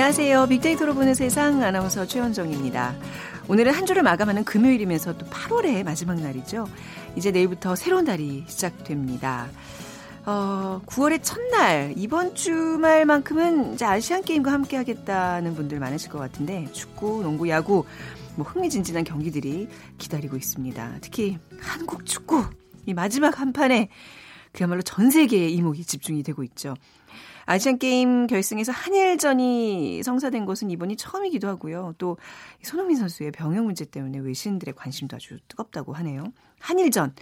[0.00, 0.46] 안녕하세요.
[0.46, 2.96] 빅데이터로 보는 세상 아나운서 최원정입니다.
[3.48, 6.66] 오늘은 한 주를 마감하는 금요일이면서 또 8월의 마지막 날이죠.
[7.16, 9.50] 이제 내일부터 새로운 달이 시작됩니다.
[10.24, 17.22] 어, 9월의 첫날, 이번 주말만큼은 이제 아시안 게임과 함께 하겠다는 분들 많으실 것 같은데, 축구,
[17.22, 17.84] 농구, 야구,
[18.36, 20.94] 뭐 흥미진진한 경기들이 기다리고 있습니다.
[21.02, 22.46] 특히 한국 축구,
[22.86, 23.90] 이 마지막 한 판에
[24.52, 26.74] 그야말로 전 세계의 이목이 집중이 되고 있죠.
[27.50, 31.96] 아시안 게임 결승에서 한일전이 성사된 것은 이번이 처음이기도 하고요.
[31.98, 32.16] 또
[32.62, 36.32] 손흥민 선수의 병역 문제 때문에 외신들의 관심도 아주 뜨겁다고 하네요.
[36.60, 37.12] 한일전.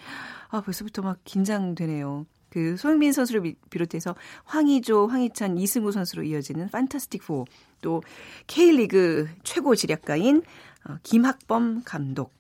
[0.51, 2.27] 아, 벌써부터 막 긴장되네요.
[2.51, 7.45] 그 손흥민 선수를 비롯해서 황희조, 황희찬, 이승우 선수로 이어지는 판타스틱 4.
[7.81, 8.03] 또
[8.47, 10.43] K리그 최고 지략가인
[10.87, 12.39] 어, 김학범 감독.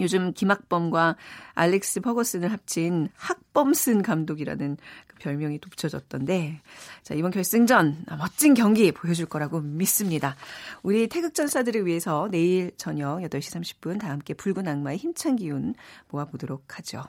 [0.00, 1.16] 요즘 김학범과
[1.54, 6.60] 알렉스 퍼거슨을 합친 학범슨 감독이라는 그 별명이 또 붙여졌던데
[7.02, 10.36] 자 이번 결승전 멋진 경기 보여줄 거라고 믿습니다.
[10.82, 15.74] 우리 태극전사들을 위해서 내일 저녁 8시 30분 다 함께 붉은 악마의 힘찬 기운
[16.08, 17.04] 모아보도록 하죠.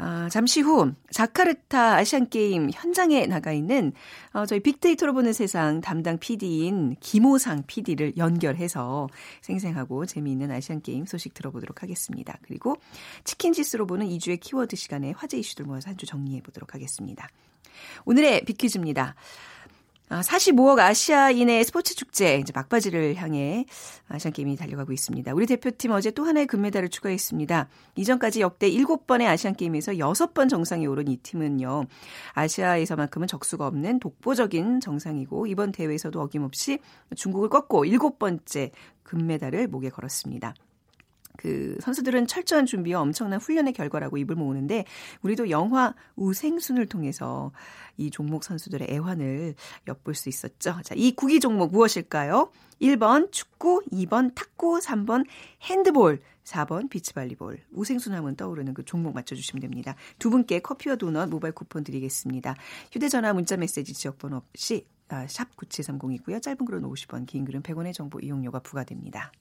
[0.00, 3.92] 아, 잠시 후 자카르타 아시안 게임 현장에 나가 있는
[4.32, 9.08] 어, 저희 빅데이터로 보는 세상 담당 PD인 김호상 PD를 연결해서
[9.42, 12.38] 생생하고 재미있는 아시안 게임 소식 들어보도록 하겠습니다.
[12.42, 12.76] 그리고
[13.24, 17.28] 치킨 지수로 보는 2주의 키워드 시간에 화제 이슈들 모아서 한 주 정리해 보도록 하겠습니다.
[18.04, 19.16] 오늘의 빅퀴즈입니다.
[20.08, 23.66] 45억 아, 아시아인의 스포츠 축제 이제 막바지를 향해
[24.08, 25.34] 아시안 게임이 달려가고 있습니다.
[25.34, 27.68] 우리 대표팀 어제 또 하나의 금메달을 추가했습니다.
[27.96, 31.86] 이전까지 역대 7번의 아시안 게임에서 6번 정상에 오른 이 팀은요.
[32.32, 36.78] 아시아에서만큼은 적수가 없는 독보적인 정상이고 이번 대회에서도 어김없이
[37.14, 38.70] 중국을 꺾고 7번째
[39.02, 40.54] 금메달을 목에 걸었습니다.
[41.38, 44.84] 그 선수들은 철저한 준비와 엄청난 훈련의 결과라고 입을 모으는데
[45.22, 47.52] 우리도 영화 우생순을 통해서
[47.96, 49.54] 이 종목 선수들의 애환을
[49.86, 50.80] 엿볼 수 있었죠.
[50.82, 52.50] 자, 이 구기 종목 무엇일까요?
[52.82, 55.26] 1번 축구, 2번 탁구, 3번
[55.62, 57.60] 핸드볼, 4번 비치발리볼.
[57.70, 59.94] 우생순 하면 떠오르는 그 종목 맞춰주시면 됩니다.
[60.18, 62.56] 두 분께 커피와 도넛 모바일 쿠폰 드리겠습니다.
[62.90, 66.42] 휴대전화 문자 메시지 지역번호 없이 아, 샵 9730이고요.
[66.42, 69.32] 짧은 글은 50원, 긴 글은 100원의 정보 이용료가 부과됩니다.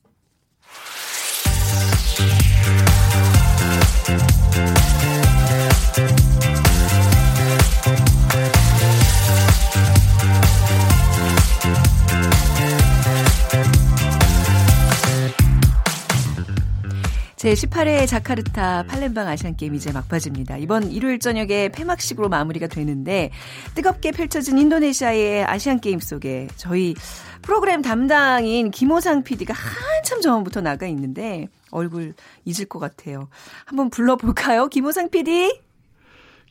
[17.47, 20.57] 제18회 자카르타 팔렘방 아시안게임 이제 막바지입니다.
[20.57, 23.29] 이번 일요일 저녁에 폐막식으로 마무리가 되는데
[23.73, 26.93] 뜨겁게 펼쳐진 인도네시아의 아시안게임 속에 저희
[27.41, 32.13] 프로그램 담당인 김호상 PD가 한참 전부터 나가 있는데 얼굴
[32.45, 33.27] 잊을 것 같아요.
[33.65, 34.67] 한번 불러볼까요?
[34.67, 35.59] 김호상 PD?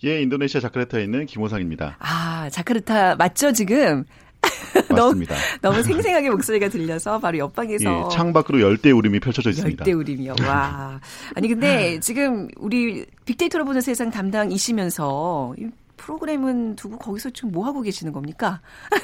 [0.05, 1.97] 예, 인도네시아 자카르타에 있는 김호상입니다.
[2.01, 4.05] 아, 자카르타 맞죠, 지금?
[4.91, 5.35] 맞습니다.
[5.35, 9.81] 너무, 너무 생생하게 목소리가 들려서 바로 옆방에서 예, 창밖으로 열대 우림이 펼쳐져 있습니다.
[9.83, 10.35] 열대 우림이요.
[10.47, 11.01] 와.
[11.35, 17.81] 아니 근데 지금 우리 빅데이터로 보는 세상 담당이시면서 이 프로그램은 두고 거기서 지금 뭐 하고
[17.81, 18.61] 계시는 겁니까?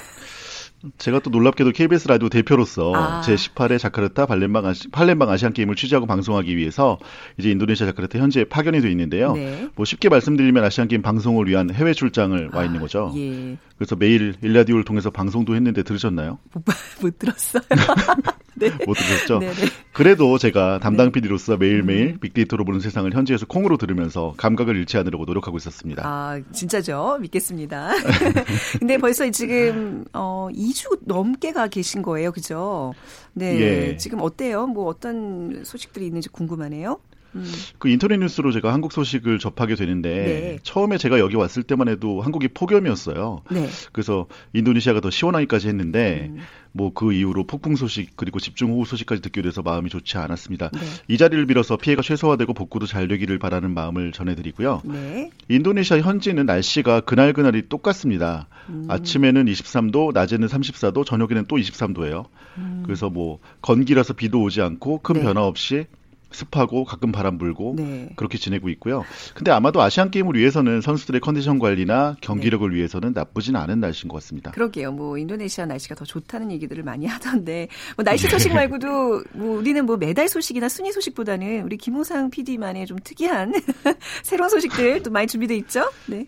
[0.99, 3.21] 제가 또 놀랍게도 KBS 라디오 대표로서 아.
[3.23, 6.99] 제18회 자카르타 발렌방 아시, 팔렘방 아시안 게임을 취재하고 방송하기 위해서
[7.39, 9.35] 이제 인도네시아 자카르타 현재 파견이 돼 있는데요.
[9.35, 9.69] 네.
[9.75, 13.13] 뭐 쉽게 말씀드리면 아시안 게임 방송을 위한 해외 출장을 아, 와 있는 거죠.
[13.17, 13.57] 예.
[13.77, 16.39] 그래서 매일 일라디오를 통해서 방송도 했는데 들으셨나요?
[16.53, 16.65] 못,
[17.01, 17.63] 못 들었어요.
[18.71, 18.71] 네.
[18.87, 19.39] 못 들으셨죠?
[19.41, 19.55] 네네.
[19.93, 22.19] 그래도 제가 담당 PD로서 매일매일 음.
[22.21, 26.03] 빅데이터로 보는 세상을 현지에서 콩으로 들으면서 감각을 잃지 않으려고 노력하고 있었습니다.
[26.05, 27.19] 아, 진짜죠?
[27.21, 27.91] 믿겠습니다.
[28.79, 32.33] 근데 벌써 지금 어 2주 넘게 가 계신 거예요.
[32.33, 32.95] 그죠?
[33.35, 33.61] 네.
[33.61, 33.97] 예.
[33.97, 34.67] 지금 어때요?
[34.67, 36.99] 뭐 어떤 소식들이 있는지 궁금하네요.
[37.35, 37.45] 음.
[37.79, 40.59] 그 인터넷 뉴스로 제가 한국 소식을 접하게 되는데 네.
[40.63, 43.43] 처음에 제가 여기 왔을 때만 해도 한국이 폭염이었어요.
[43.51, 43.69] 네.
[43.93, 46.39] 그래서 인도네시아가 더 시원하기까지 했는데 음.
[46.73, 50.71] 뭐그 이후로 폭풍 소식 그리고 집중호우 소식까지 듣게 돼서 마음이 좋지 않았습니다.
[50.71, 50.81] 네.
[51.09, 54.83] 이 자리를 빌어서 피해가 최소화되고 복구도 잘 되기를 바라는 마음을 전해드리고요.
[54.85, 55.31] 네.
[55.49, 58.47] 인도네시아 현지는 날씨가 그날 그날이 똑같습니다.
[58.69, 58.87] 음.
[58.89, 62.27] 아침에는 23도, 낮에는 34도, 저녁에는 또 23도예요.
[62.59, 62.83] 음.
[62.85, 65.23] 그래서 뭐 건기라서 비도 오지 않고 큰 네.
[65.23, 65.87] 변화 없이
[66.33, 68.11] 습하고 가끔 바람 불고 네.
[68.17, 69.05] 그렇게 지내고 있고요.
[69.35, 72.77] 근데 아마도 아시안 게임을 위해서는 선수들의 컨디션 관리나 경기력을 네.
[72.77, 74.51] 위해서는 나쁘진 않은 날씨인 것 같습니다.
[74.53, 74.93] 그러게요.
[74.93, 78.55] 뭐 인도네시아 날씨가 더 좋다는 얘기들을 많이 하던데 뭐 날씨 소식 네.
[78.55, 83.53] 말고도 뭐 우리는 뭐 메달 소식이나 순위 소식보다는 우리 김호상 PD만의 좀 특이한
[84.23, 85.91] 새로운 소식들 또 많이 준비돼 있죠.
[86.07, 86.27] 네.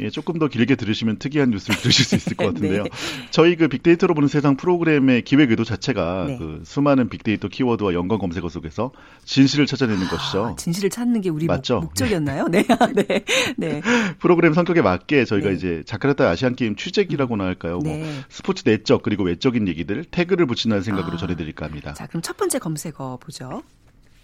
[0.00, 2.82] 예, 조금 더 길게 들으시면 특이한 뉴스를 들으실 수 있을 것 같은데요.
[2.84, 2.90] 네.
[3.30, 6.38] 저희 그 빅데이터로 보는 세상 프로그램의 기획 의도 자체가 네.
[6.38, 8.92] 그 수많은 빅데이터 키워드와 연관 검색어 속에서
[9.24, 10.56] 진실을 찾아내는 아, 것이죠.
[10.58, 11.80] 진실을 찾는 게 우리 맞죠?
[11.80, 12.64] 목, 적이었나요 네.
[12.94, 13.24] 네.
[13.56, 13.82] 네.
[14.18, 15.54] 프로그램 성격에 맞게 저희가 네.
[15.54, 17.78] 이제 자카르타 아시안 게임 취재기라고나 할까요?
[17.78, 18.20] 뭐 네.
[18.28, 21.16] 스포츠 내적 그리고 외적인 얘기들 태그를 붙인다는 생각으로 아.
[21.18, 21.94] 전해 드릴까 합니다.
[21.94, 23.62] 자, 그럼 첫 번째 검색어 보죠.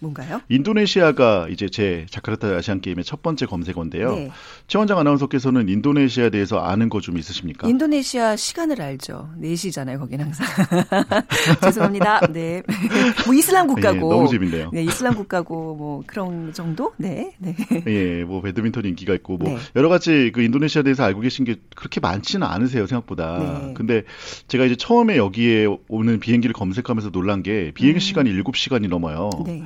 [0.03, 0.41] 뭔가요?
[0.49, 4.15] 인도네시아가 이제 제 자카르타 아시안 게임의 첫 번째 검색어인데요.
[4.17, 4.31] 네.
[4.67, 7.69] 최원장 아나운서께서는 인도네시아에 대해서 아는 거 좀 있으십니까?
[7.69, 9.29] 인도네시아 시간을 알죠.
[9.41, 10.47] 4시잖아요, 거긴 항상.
[11.63, 12.21] 죄송합니다.
[12.33, 12.63] 네.
[13.27, 13.95] 뭐 이슬람 국가고.
[13.95, 14.71] 네, 너무 재밌네요.
[14.73, 16.93] 네, 이슬람 국가고 뭐 그런 정도?
[16.97, 17.35] 네.
[17.39, 17.55] 네.
[17.89, 19.59] 예, 뭐 배드민턴 인기가 있고 뭐 네.
[19.77, 23.39] 여러 가지 그 인도네시아에 대해서 알고 계신 게 그렇게 많지는 않으세요, 생각보다.
[23.67, 23.75] 네.
[23.75, 24.03] 근데
[24.49, 27.99] 제가 이제 처음에 여기에 오는 비행기를 검색하면서 놀란 게 비행 음.
[27.99, 28.43] 시간이 음.
[28.45, 29.31] 7시간이 넘어요.
[29.45, 29.63] 네.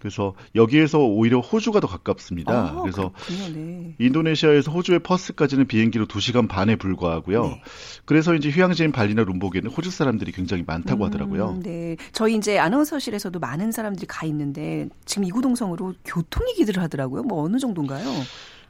[0.00, 2.52] 그래서 여기에서 오히려 호주가 더 가깝습니다.
[2.52, 3.12] 아, 그래서
[3.52, 3.94] 네.
[3.98, 7.42] 인도네시아에서 호주의 퍼스까지는 비행기로 2시간 반에 불과하고요.
[7.42, 7.62] 네.
[8.04, 11.60] 그래서 이제 휴양지인 발리나 룸복에는 호주 사람들이 굉장히 많다고 음, 하더라고요.
[11.62, 11.96] 네.
[12.12, 17.22] 저희 이제 아나운서실에서도 많은 사람들이 가 있는데 지금 이구동성으로 교통 얘기들을 하더라고요.
[17.24, 18.08] 뭐 어느 정도인가요?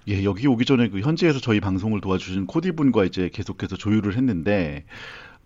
[0.09, 4.85] 예, 여기 오기 전에 그 현지에서 저희 방송을 도와주신 코디 분과 이제 계속해서 조율을 했는데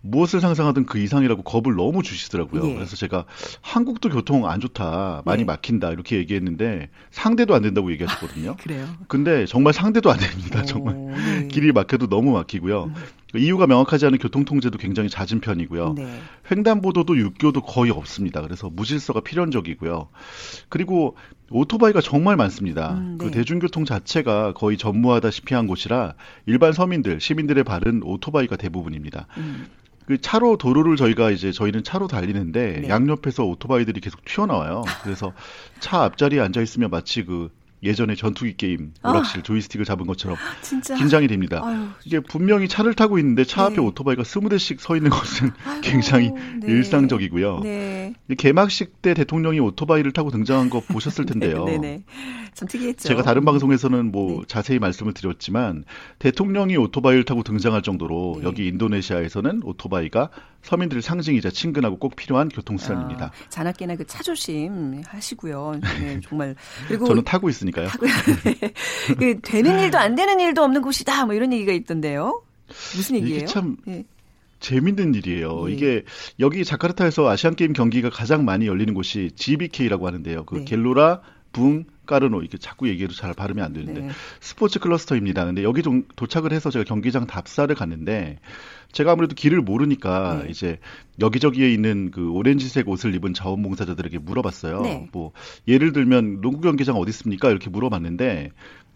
[0.05, 2.69] 무엇을 상상하든 그 이상이라고 겁을 너무 주시더라고요.
[2.69, 2.73] 예.
[2.75, 3.23] 그래서 제가
[3.61, 5.45] 한국도 교통 안 좋다, 많이 네.
[5.45, 8.57] 막힌다 이렇게 얘기했는데 상대도 안 된다고 얘기하셨거든요.
[8.57, 8.85] 그래요.
[9.07, 10.59] 근데 정말 상대도 안 됩니다.
[10.61, 11.47] 오, 정말 네.
[11.47, 12.83] 길이 막혀도 너무 막히고요.
[12.83, 12.93] 음.
[13.35, 15.93] 이유가 명확하지 않은 교통 통제도 굉장히 잦은 편이고요.
[15.93, 16.19] 네.
[16.51, 18.41] 횡단보도도 육교도 거의 없습니다.
[18.41, 20.09] 그래서 무질서가 필연적이고요.
[20.67, 21.15] 그리고
[21.49, 22.95] 오토바이가 정말 많습니다.
[22.95, 23.31] 음, 그 네.
[23.31, 26.15] 그 대중교통 자체가 거의 전무하다시피 한 곳이라
[26.45, 29.27] 일반 서민들, 시민들의 발은 오토바이가 대부분입니다.
[29.37, 29.67] 음.
[30.05, 32.89] 그 차로 도로를 저희가 이제 저희는 차로 달리는데 네.
[32.89, 34.83] 양옆에서 오토바이들이 계속 튀어나와요.
[35.03, 35.33] 그래서
[35.79, 37.49] 차 앞자리에 앉아 있으면 마치 그
[37.83, 39.11] 예전에 전투기 게임 아.
[39.11, 39.43] 오락실 아.
[39.43, 40.95] 조이스틱을 잡은 것처럼 진짜.
[40.95, 41.61] 긴장이 됩니다.
[41.63, 41.87] 아유.
[42.05, 43.81] 이게 분명히 차를 타고 있는데 차 앞에 네.
[43.81, 46.67] 오토바이가 스무 대씩 서 있는 것은 아이고, 굉장히 네.
[46.71, 47.59] 일상적이고요.
[47.63, 48.13] 네.
[48.37, 51.65] 개막식 때 대통령이 오토바이를 타고 등장한 거 보셨을 텐데요.
[51.65, 52.03] 네, 네.
[52.53, 53.07] 참 특이했죠.
[53.09, 54.45] 제가 다른 방송에서는 뭐 네.
[54.47, 55.83] 자세히 말씀을 드렸지만
[56.19, 58.43] 대통령이 오토바이를 타고 등장할 정도로 네.
[58.47, 60.29] 여기 인도네시아에서는 오토바이가
[60.61, 63.25] 서민들의 상징이자 친근하고 꼭 필요한 교통수단입니다.
[63.25, 65.79] 아, 자나깨나 그 차 조심 하시고요.
[65.99, 66.55] 네, 정말
[66.87, 67.87] 그리고 저는 타고 있으니까 요.
[67.87, 68.05] 타고,
[68.43, 68.73] 네.
[69.17, 71.25] 그 되는 일도 안 되는 일도 없는 곳이다.
[71.25, 72.41] 뭐 이런 얘기가 있던데요.
[72.95, 73.37] 무슨 얘기예요?
[73.37, 74.03] 이게 참 네.
[74.59, 75.65] 재밌는 일이에요.
[75.65, 75.73] 네.
[75.73, 76.03] 이게
[76.39, 80.45] 여기 자카르타에서 아시안 게임 경기가 가장 많이 열리는 곳이 GBK라고 하는데요.
[80.45, 80.65] 그 네.
[80.65, 81.21] 갤로라
[81.53, 84.09] 붕 까르노 이렇게 자꾸 얘기해도 잘 발음이 안 되는데 네.
[84.41, 85.45] 스포츠 클러스터입니다.
[85.45, 88.39] 근데 여기 좀 도착을 해서 제가 경기장 답사를 갔는데
[88.91, 90.49] 제가 아무래도 길을 모르니까 네.
[90.49, 90.79] 이제
[91.21, 94.81] 여기저기에 있는 그 오렌지색 옷을 입은 자원봉사자들에게 물어봤어요.
[94.81, 95.09] 네.
[95.13, 95.31] 뭐
[95.67, 97.49] 예를 들면 농구 경기장 어디 있습니까?
[97.49, 98.51] 이렇게 물어봤는데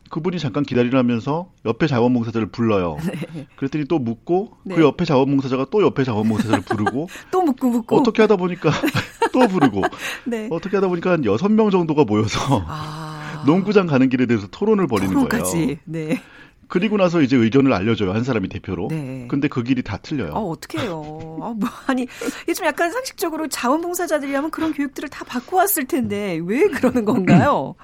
[0.09, 2.97] 그분이 잠깐 기다리라면서 옆에 자원봉사자를 불러요.
[3.33, 3.47] 네.
[3.55, 4.75] 그랬더니 또 묻고 네.
[4.75, 8.71] 그 옆에 자원봉사자가 또 옆에 자원봉사자를 부르고 또 묻고 묻고 어떻게 하다 보니까
[9.33, 9.81] 또 부르고
[10.25, 10.47] 네.
[10.51, 13.43] 어떻게 하다 보니까 한 여섯 명 정도가 모여서 아...
[13.45, 15.53] 농구장 가는 길에 대해서 토론을 벌이는 토론까지.
[15.53, 15.75] 거예요.
[15.85, 16.21] 네.
[16.67, 18.89] 그리고 나서 이제 의견을 알려줘요 한 사람이 대표로.
[18.89, 19.25] 네.
[19.29, 20.33] 근데 그 길이 다 틀려요.
[20.33, 21.39] 아 어떡해요.
[21.41, 22.07] 아, 뭐 아니
[22.47, 27.75] 요즘 약간 상식적으로 자원봉사자들이라면 그런 교육들을 다 받고 왔을 텐데 왜 그러는 건가요?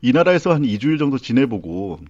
[0.00, 2.00] 이 나라에서 한 2주일 정도 지내보고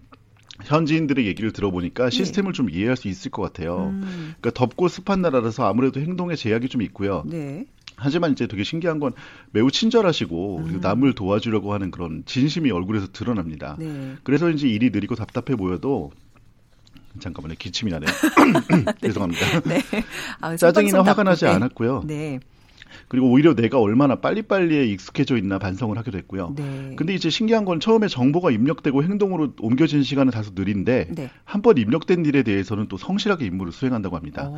[0.64, 2.10] 현지인들의 얘기를 들어보니까 네.
[2.10, 2.56] 시스템을 네.
[2.56, 3.90] 좀 이해할 수 있을 것 같아요.
[3.92, 4.34] 음.
[4.40, 7.22] 그러니까 덥고 습한 나라라서 아무래도 행동에 제약이 좀 있고요.
[7.26, 7.66] 네.
[7.96, 9.12] 하지만 이제 되게 신기한 건
[9.52, 10.80] 매우 친절하시고 음.
[10.80, 13.76] 남을 도와주려고 하는 그런 진심이 얼굴에서 드러납니다.
[13.78, 14.16] 네.
[14.22, 16.10] 그래서 이제 일이 느리고 답답해 보여도
[17.20, 18.10] 잠깐만요 기침이 나네요.
[18.10, 18.84] 네.
[19.00, 19.60] 죄송합니다.
[19.60, 19.80] 네.
[20.40, 22.04] 아, 짜증이나 화가 나지 않았고요.
[22.06, 22.40] 네.
[23.08, 26.54] 그리고 오히려 내가 얼마나 빨리빨리에 익숙해져 있나 반성을 하게 됐고요.
[26.56, 26.94] 네.
[26.96, 31.30] 근데 이제 신기한 건 처음에 정보가 입력되고 행동으로 옮겨진 시간은 다소 느린데 네.
[31.44, 34.48] 한번 입력된 일에 대해서는 또 성실하게 임무를 수행한다고 합니다.
[34.48, 34.56] 오.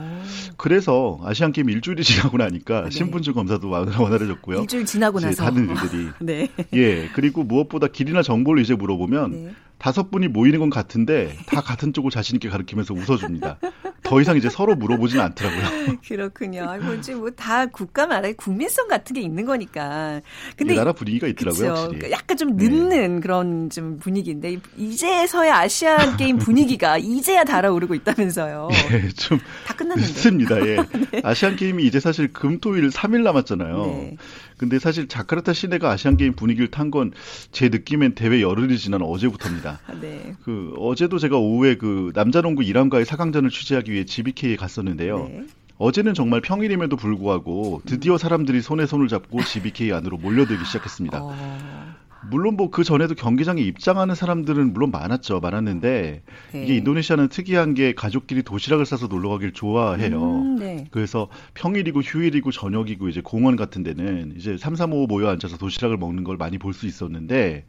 [0.56, 2.90] 그래서 아시안 게임 일주일이 지나고 나니까 네.
[2.90, 4.60] 신분증 검사도 원활해졌고요.
[4.60, 6.48] 일주일 지나고 나서 다른 일들이 네.
[6.72, 9.50] 예 그리고 무엇보다 길이나 정보를 이제 물어보면 네.
[9.78, 13.58] 다섯 분이 모이는 건 같은데 다 같은 쪽을 자신 있게 가르치면서 웃어줍니다.
[14.04, 15.96] 더 이상 이제 서로 물어보진 않더라고요.
[16.06, 16.76] 그렇군요.
[16.82, 20.20] 뭐지 뭐 다 국가마다 국민성 같은 게 있는 거니까.
[20.56, 21.74] 근데 나라 분위기가 있더라고요.
[21.88, 23.20] 그러니까 약간 좀 늦는 네.
[23.20, 28.68] 그런 좀 분위기인데 이제서야 아시안 게임 분위기가 이제야 달아오르고 있다면서요.
[28.92, 30.12] 예, 좀 다 끝났는데.
[30.12, 30.58] 늦습니다.
[30.66, 30.76] 예.
[31.10, 31.20] 네.
[31.24, 33.76] 아시안 게임이 이제 사실 금토일 3일 남았잖아요.
[33.86, 34.16] 네.
[34.64, 37.12] 근데 사실 자카르타 시내가 아시안 게임 분위기를 탄 건
[37.50, 39.80] 제 느낌엔 대회 열흘이 지난 어제부터입니다.
[40.00, 40.34] 네.
[40.42, 45.28] 그 어제도 제가 오후에 그 남자농구 이란과의 4강전을 취재하기 위해 GBK에 갔었는데요.
[45.28, 45.46] 네.
[45.78, 51.18] 어제는 정말 평일임에도 불구하고 드디어 사람들이 손에 손을 잡고 GBK 안으로 몰려들기 시작했습니다.
[51.20, 51.94] 어...
[52.30, 55.40] 물론 뭐 그 전에도 경기장에 입장하는 사람들은 물론 많았죠.
[55.40, 56.62] 많았는데 네.
[56.64, 60.40] 이게 인도네시아는 특이한 게 가족끼리 도시락을 싸서 놀러 가길 좋아해요.
[60.40, 60.86] 음, 네.
[60.90, 65.96] 그래서 평일이고 휴일이고 저녁이고 이제 공원 같은 데는 이제 3, 3, 5 모여 앉아서 도시락을
[65.98, 67.64] 먹는 걸 많이 볼 수 있었는데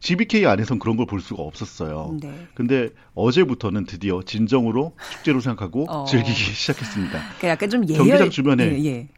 [0.00, 2.16] GBK 안에선 그런 걸 볼 수가 없었어요.
[2.20, 2.30] 네.
[2.54, 6.04] 근데 어제부터는 드디어 진정으로 축제로 생각하고 어.
[6.04, 7.12] 즐기기 시작했습니다.
[7.38, 7.98] 그러니까 약간 좀 예열...
[7.98, 9.08] 경기장 주변에 예, 예.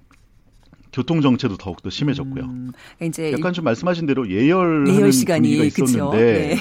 [0.98, 2.42] 교통 정체도 더욱 더 심해졌고요.
[2.42, 6.56] 음, 그러니까 이제 약간 좀 말씀하신 대로 예열하는 예열 시간이 분위기가 있었는데 네.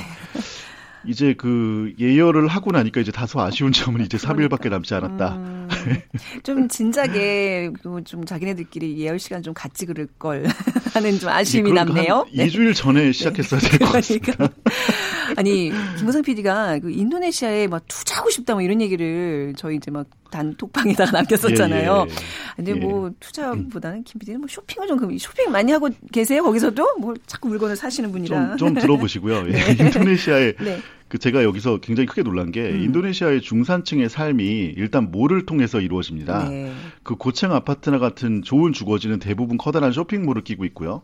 [1.07, 5.35] 이제 그 예열을 하고 나니까 이제 다소 아쉬운 점은 이제 3일밖에 남지 않았다.
[5.37, 5.67] 음,
[6.43, 7.69] 좀 진작에
[8.05, 10.45] 좀 자기네들끼리 예열 시간 좀 같이 그럴 걸
[10.93, 12.25] 하는 좀 아쉬움이 남네요.
[12.33, 12.47] 네.
[12.47, 14.33] 2주일 전에 시작했어야 될 것 같습니다.
[14.33, 14.55] 그러니까.
[15.35, 21.11] 아니 김호상 PD가 그 인도네시아에 막 투자하고 싶다 뭐 이런 얘기를 저희 이제 막 단톡방에다가
[21.11, 22.05] 남겼었잖아요.
[22.07, 22.15] 예, 예.
[22.55, 22.75] 근데 예.
[22.75, 26.43] 뭐 투자보다는 김 PD는 뭐 쇼핑을 좀 쇼핑 많이 하고 계세요?
[26.43, 28.55] 거기서도 뭐 자꾸 물건을 사시는 분이라.
[28.55, 29.45] 좀, 좀 들어보시고요.
[29.47, 29.83] 예, 네.
[29.85, 30.79] 인도네시아에 네.
[31.07, 32.83] 그 제가 여기서 굉장히 크게 놀란 게 음.
[32.83, 36.49] 인도네시아의 중산층의 삶이 일단 몰을 통해서 이루어집니다.
[36.49, 36.73] 네.
[37.03, 41.01] 그 고층 아파트나 같은 좋은 주거지는 대부분 커다란 쇼핑몰을 끼고 있고요.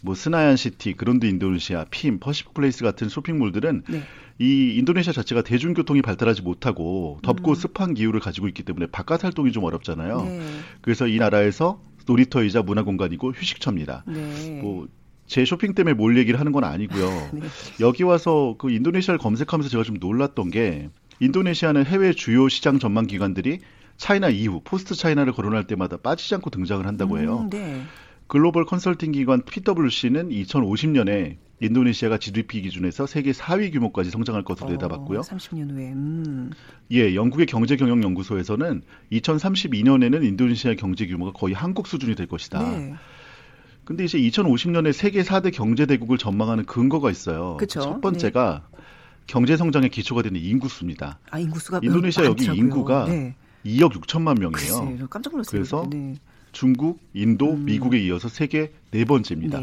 [0.00, 4.02] 뭐 스나얀 시티, 그랜드 인도네시아, PIM, 퍼시픽 플레이스 같은 쇼핑몰들은 네.
[4.38, 7.54] 이 인도네시아 자체가 대중교통이 발달하지 못하고 덥고 음.
[7.54, 10.22] 습한 기후를 가지고 있기 때문에 바깥 활동이 좀 어렵잖아요.
[10.22, 10.40] 네.
[10.80, 14.04] 그래서 이 나라에서 놀이터이자 문화공간이고 휴식처입니다.
[14.06, 14.60] 네.
[14.60, 14.88] 뭐
[15.26, 17.06] 제 쇼핑 때문에 몰 얘기를 하는 건 아니고요.
[17.32, 17.40] 네.
[17.80, 20.90] 여기 와서 그 인도네시아를 검색하면서 제가 좀 놀랐던 게
[21.20, 23.60] 인도네시아는 해외 주요 시장 전망 기관들이
[23.96, 27.42] China 이후 post China를 거론할 때마다 빠지지 않고 등장을 한다고 해요.
[27.44, 27.82] 음, 네.
[28.26, 35.20] 글로벌 컨설팅 기관 PwC는 2050년에 인도네시아가 GDP 기준에서 세계 4위 규모까지 성장할 것으로 어, 내다봤고요.
[35.20, 35.92] 30년 후에.
[35.92, 36.50] 음.
[36.90, 42.58] 예, 영국의 경제 경영 연구소에서는 2032년에는 인도네시아 경제 규모가 거의 한국 수준이 될 것이다.
[42.70, 42.94] 네.
[43.84, 47.56] 근데 이제 2050년에 세계 4대 경제 대국을 전망하는 근거가 있어요.
[47.58, 47.80] 그쵸?
[47.80, 48.84] 첫 번째가 네.
[49.26, 51.18] 경제 성장의 기초가 되는 인구수입니다.
[51.30, 53.34] 아, 인구수가 인도네시아 여기 인구가 네.
[53.64, 54.50] 2억 6천만 명이에요.
[54.50, 55.50] 글쎄요, 깜짝 놀랐어요.
[55.50, 56.16] 그래서 네.
[56.52, 57.64] 중국, 인도, 음.
[57.64, 59.60] 미국에 이어서 세계 네 번째입니다.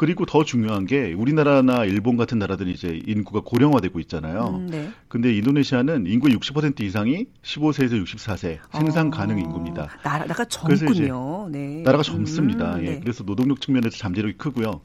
[0.00, 0.06] 네.
[0.06, 4.60] 그리고 더 중요한 게 우리나라나 일본 같은 나라들이 이제 인구가 고령화되고 있잖아요.
[4.60, 4.90] 음, 네.
[5.08, 9.88] 근데 인도네시아는 인구의 60% 이상이 15세에서 64세 생산 어, 가능 인구입니다.
[10.02, 11.48] 나라가 젊군요.
[11.50, 11.82] 네.
[11.82, 12.76] 나라가 젊습니다.
[12.76, 12.90] 음, 예.
[12.92, 13.00] 네.
[13.00, 14.80] 그래서 노동력 측면에서 잠재력이 크고요.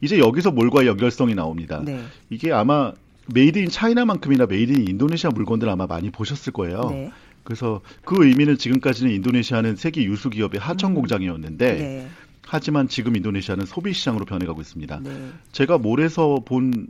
[0.00, 1.82] 이제 여기서 몰과 연결성이 나옵니다.
[1.84, 2.00] 네.
[2.30, 2.92] 이게 아마
[3.32, 6.88] made in China만큼이나 made in Indonesia 물건들 아마 많이 보셨을 거예요.
[6.90, 7.10] 네.
[7.42, 10.94] 그래서 그 의미는 지금까지는 인도네시아는 세계 유수 기업의 하청 음.
[10.94, 12.08] 공장이었는데 네.
[12.46, 15.00] 하지만 지금 인도네시아는 소비 시장으로 변해가고 있습니다.
[15.02, 15.30] 네.
[15.52, 16.88] 제가 몰에서 본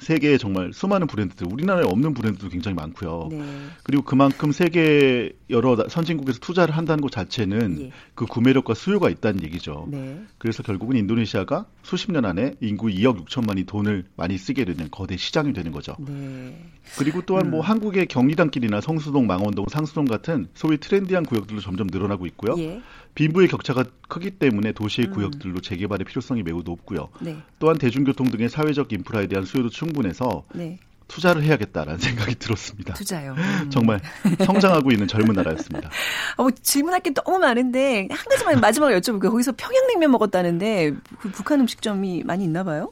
[0.00, 3.28] 세계에 정말 수많은 브랜드들, 우리나라에 없는 브랜드도 굉장히 많고요.
[3.30, 3.44] 네.
[3.84, 7.92] 그리고 그만큼 세계 여러 선진국에서 투자를 한다는 것 자체는 예.
[8.14, 9.86] 그 구매력과 수요가 있다는 얘기죠.
[9.88, 10.20] 네.
[10.38, 15.52] 그래서 결국은 인도네시아가 수십 년 안에 인구 2억 6천만이 돈을 많이 쓰게 되는 거대 시장이
[15.52, 15.94] 되는 거죠.
[16.00, 16.58] 네.
[16.98, 17.58] 그리고 또한 뭐 음.
[17.58, 22.56] 뭐 한국의 경리단길이나 성수동, 망원동, 상수동 같은 소위 트렌디한 구역들도 점점 늘어나고 있고요.
[22.58, 22.80] 예.
[23.14, 25.12] 빈부의 격차가 크기 때문에 도시의 음.
[25.12, 27.08] 구역들로 재개발의 필요성이 매우 높고요.
[27.20, 27.36] 네.
[27.58, 30.78] 또한 대중교통 등의 사회적 인프라에 대한 수요도 충분해서 네.
[31.08, 32.94] 투자를 해야겠다라는 생각이 들었습니다.
[32.94, 33.34] 투자요.
[33.38, 33.70] 음.
[33.70, 34.00] 정말
[34.44, 35.90] 성장하고 있는 젊은 나라였습니다.
[36.36, 39.30] 어, 질문할 게 너무 많은데 한 가지만 마지막으로 여쭤볼게요.
[39.30, 42.90] 거기서 평양냉면 먹었다는데 그 북한 음식점이 많이 있나 봐요?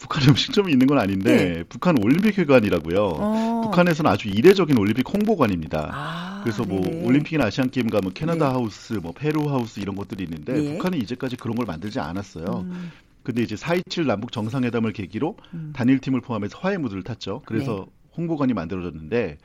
[0.00, 1.64] 북한 음식점이 있는 건 아닌데 네.
[1.64, 2.98] 북한 올림픽회관이라고요.
[2.98, 3.60] 어.
[3.64, 5.90] 북한에서는 아주 이례적인 올림픽 홍보관입니다.
[5.92, 7.04] 아, 그래서 뭐 네.
[7.04, 8.52] 올림픽이나 아시안 게임 가면 캐나다 네.
[8.52, 10.72] 하우스, 뭐 페루 하우스 이런 것들이 있는데 네.
[10.72, 12.66] 북한은 이제까지 그런 걸 만들지 않았어요.
[12.66, 12.90] 음.
[13.22, 15.72] 근데 이제 4.27 남북 정상회담을 계기로 음.
[15.74, 17.42] 단일팀을 포함해서 화해 무드를 탔죠.
[17.44, 17.92] 그래서 네.
[18.16, 19.38] 홍보관이 만들어졌는데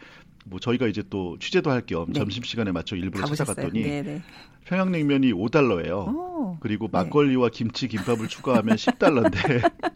[0.45, 2.13] 뭐 저희가 이제 또 취재도 할겸 네.
[2.13, 4.21] 점심 시간에 맞춰 일부러 찾아갔더니 네네.
[4.65, 6.15] 평양냉면이 5달러예요.
[6.15, 7.57] 오, 그리고 막걸리와 네.
[7.57, 9.71] 김치, 김밥을 추가하면 10달러인데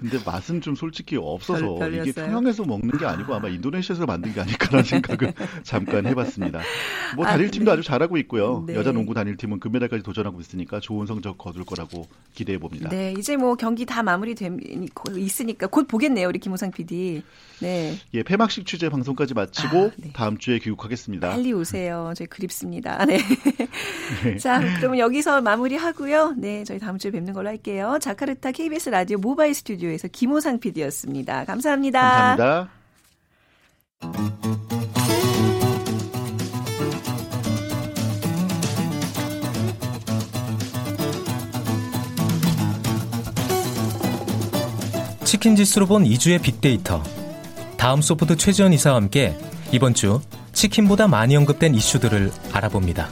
[0.00, 4.40] 근데 맛은 좀 솔직히 없어서 별, 이게 평양에서 먹는 게 아니고 아마 인도네시아에서 만든 게
[4.40, 6.60] 아닐까라는 생각을 잠깐 해봤습니다.
[7.16, 7.78] 뭐 아, 단일팀도 아, 네.
[7.78, 8.64] 아주 잘하고 있고요.
[8.66, 8.74] 네.
[8.74, 12.88] 여자 농구 단일 팀은 금메달까지 도전하고 있으니까 좋은 성적 거둘 거라고 기대해 봅니다.
[12.88, 14.50] 네, 이제 뭐 경기 다 마무리돼
[15.16, 17.22] 있으니까 곧 보겠네요, 우리 김호상 PD.
[17.60, 17.94] 네.
[18.14, 20.10] 예, 폐막식 취재 방송까지 마치고 아, 네.
[20.14, 21.28] 다음 주에 귀국하겠습니다.
[21.28, 22.12] 빨리 오세요.
[22.16, 23.04] 저희 그립습니다.
[23.04, 23.18] 네.
[24.24, 24.38] 네.
[24.38, 26.36] 자, 그러면 여기서 마무리하고요.
[26.38, 27.98] 네, 저희 다음 주에 뵙는 걸로 할게요.
[28.00, 29.52] 자카르타 KBS 라디오 모바일
[29.90, 31.44] 스튜디오에서 김호상 PD였습니다.
[31.44, 32.00] 감사합니다.
[32.36, 32.70] 감사합니다.
[45.24, 47.02] 치킨 지수로 본 2주의 빅데이터.
[47.76, 49.36] 다음 소프트 최지원 이사와 함께
[49.72, 50.20] 이번 주
[50.52, 53.08] 치킨보다 많이 언급된 이슈들을 알아봅니다.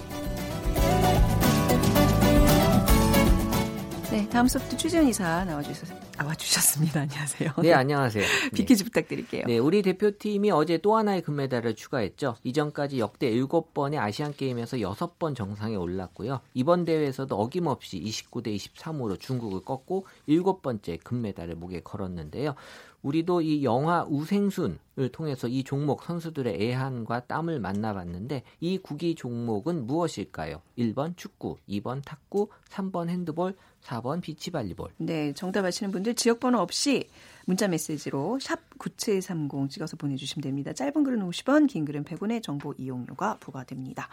[4.39, 7.01] 다음 소프트 최지원 이사 나와주셔서 나와 주셨습니다.
[7.01, 7.55] 안녕하세요.
[7.61, 8.25] 네, 안녕하세요.
[8.55, 8.89] 퀴즈 네.
[8.89, 9.45] 부탁드릴게요.
[9.49, 12.37] 네, 우리 대표팀이 어제 또 하나의 금메달을 추가했죠.
[12.45, 16.39] 이전까지 역대 7번의 아시안 게임에서 6번 정상에 올랐고요.
[16.55, 22.55] 이번 대회에서도 어김없이 29대 23으로 중국을 꺾고 7번째 금메달을 목에 걸었는데요.
[23.03, 24.79] 우리도 이 영화 우생순을
[25.13, 30.63] 통해서 이 종목 선수들의 애한과 땀을 만나봤는데 이 구기 종목은 무엇일까요?
[30.77, 33.55] 1번 축구, 2번 탁구, 3번 핸드볼,
[33.85, 34.91] 4번 비치발리볼.
[34.99, 37.09] 네, 정답 아시는 분들 지역번호 없이
[37.49, 40.75] 문자 메시지로 샵 9730 찍어서 보내주시면 됩니다.
[40.75, 44.09] 짧은 글은 50원, 긴 글은 100원의 정보 이용료가 부과됩니다.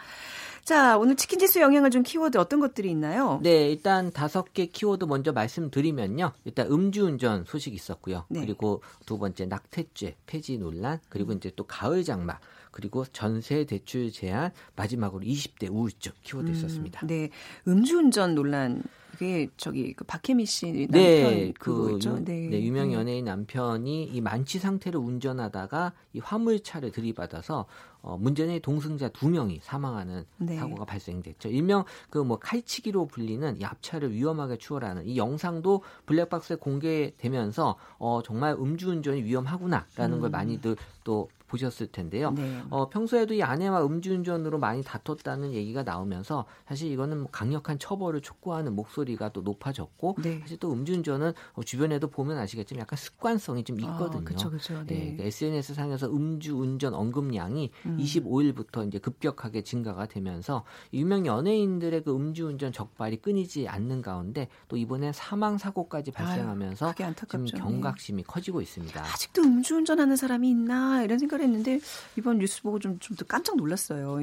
[0.64, 3.38] 자, 오늘 치킨 지수 영향을 준 키워드 어떤 것들이 있나요?
[3.42, 6.32] 네, 일단 다섯 개 키워드 먼저 말씀드리면요.
[6.46, 8.24] 일단 음주운전 소식 있었고요.
[8.28, 8.40] 네.
[8.40, 12.38] 그리고 두 번째 낙태죄 폐지 논란, 그리고 이제 또 가을 장마,
[12.70, 17.06] 그리고 전세 대출 제한, 마지막으로 20대 우울증 키워드 음, 있었습니다.
[17.06, 17.28] 네,
[17.68, 18.82] 음주운전 논란
[19.16, 22.48] 그게 저기 그 박혜미 씨 남편 네, 그 유, 네.
[22.50, 22.62] 네.
[22.62, 22.94] 유명 네.
[22.94, 27.64] 연예인 남편이 이 만취 상태로 운전하다가 이 화물차를 들이받아서
[28.02, 30.56] 어, 문제는 동승자 두 명이 사망하는 네.
[30.56, 31.48] 사고가 발생됐죠.
[31.48, 38.54] 일명 그 뭐 칼치기로 불리는 이 앞차를 위험하게 추월하는 이 영상도 블랙박스에 공개되면서 어, 정말
[38.54, 40.20] 음주운전이 위험하구나라는 음.
[40.20, 42.32] 걸 많이들 또 보셨을 텐데요.
[42.32, 42.62] 네.
[42.70, 48.74] 어, 평소에도 이 아내와 음주운전으로 많이 다퉜다는 얘기가 나오면서 사실 이거는 뭐 강력한 처벌을 촉구하는
[48.74, 50.40] 목소리가 또 높아졌고 네.
[50.40, 54.20] 사실 또 음주운전은 어, 주변에도 보면 아시겠지만 약간 습관성이 좀 아, 있거든요.
[54.20, 54.74] 아, 그쵸, 그쵸.
[54.86, 54.94] 네.
[54.94, 55.00] 네.
[55.00, 57.96] 그러니까 SNS 상에서 음주운전 언급량이 음.
[57.98, 65.12] 25일부터 이제 급격하게 증가가 되면서 유명 연예인들의 그 음주운전 적발이 끊이지 않는 가운데 또 이번에
[65.12, 67.58] 사망 사고까지 발생하면서 아유, 지금 네.
[67.58, 69.00] 경각심이 커지고 있습니다.
[69.00, 71.36] 아직도 음주운전하는 사람이 있나 이런 생각.
[71.36, 71.80] 생각을 했는데
[72.16, 74.18] 이번 뉴스 보고 좀 좀 더 깜짝 놀랐어요.